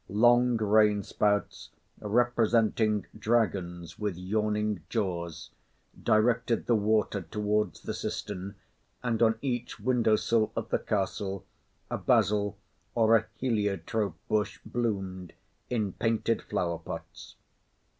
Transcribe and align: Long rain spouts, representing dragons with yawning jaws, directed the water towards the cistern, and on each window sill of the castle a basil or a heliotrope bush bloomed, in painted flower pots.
Long 0.09 0.57
rain 0.57 1.03
spouts, 1.03 1.69
representing 1.99 3.05
dragons 3.15 3.99
with 3.99 4.17
yawning 4.17 4.81
jaws, 4.89 5.51
directed 6.01 6.65
the 6.65 6.73
water 6.75 7.21
towards 7.21 7.81
the 7.81 7.93
cistern, 7.93 8.55
and 9.03 9.21
on 9.21 9.37
each 9.43 9.79
window 9.79 10.15
sill 10.15 10.51
of 10.55 10.69
the 10.69 10.79
castle 10.79 11.45
a 11.91 11.99
basil 11.99 12.57
or 12.95 13.15
a 13.15 13.27
heliotrope 13.35 14.17
bush 14.27 14.59
bloomed, 14.65 15.33
in 15.69 15.93
painted 15.93 16.41
flower 16.41 16.79
pots. 16.79 17.35